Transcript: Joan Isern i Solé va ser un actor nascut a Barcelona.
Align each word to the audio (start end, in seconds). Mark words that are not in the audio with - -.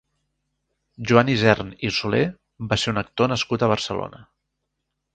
Joan 1.11 1.29
Isern 1.33 1.69
i 1.89 1.93
Solé 1.99 2.23
va 2.73 2.81
ser 2.85 2.97
un 2.97 3.05
actor 3.05 3.33
nascut 3.37 3.67
a 3.67 3.73
Barcelona. 3.77 4.29